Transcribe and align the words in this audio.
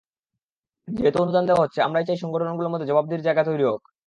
যেহেতু 0.87 1.17
অনুদান 1.23 1.43
দেওয়া 1.45 1.63
হচ্ছে, 1.63 1.79
আমরা 1.81 1.99
চাই 2.07 2.17
সংগঠনগুলোর 2.17 2.71
মধ্যে 2.71 2.89
জবাবদিহির 2.89 3.25
জায়গা 3.27 3.43
তৈরি 3.43 3.63
হোক। 3.63 3.81